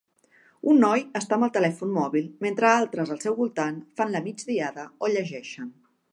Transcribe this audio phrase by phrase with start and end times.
[0.69, 4.87] Un noi està amb el telèfon mòbil mentre altres al seu voltant fan la migdiada
[5.07, 5.69] o llegeixen.